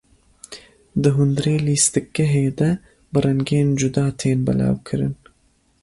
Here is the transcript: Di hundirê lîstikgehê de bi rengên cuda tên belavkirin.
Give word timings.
Di 1.01 1.09
hundirê 1.15 1.55
lîstikgehê 1.65 2.47
de 2.59 2.69
bi 3.11 3.19
rengên 3.25 3.69
cuda 3.79 4.05
tên 4.19 4.39
belavkirin. 4.47 5.13